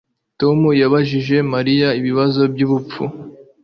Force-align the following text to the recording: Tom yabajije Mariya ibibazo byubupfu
Tom 0.39 0.59
yabajije 0.81 1.35
Mariya 1.53 1.89
ibibazo 1.99 2.41
byubupfu 2.53 3.03